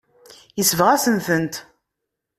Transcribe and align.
Yesbeɣ-asen-tent. 0.57 1.53